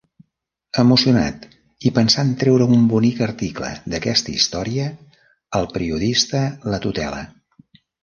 Emocionat, 0.83 1.45
i 1.89 1.91
pensant 1.97 2.31
treure 2.45 2.67
un 2.79 2.89
bonic 2.95 3.23
article 3.29 3.71
d'aquesta 3.95 4.37
història, 4.41 4.89
el 5.63 5.73
periodista 5.79 6.47
la 6.75 6.85
tutela. 6.89 7.25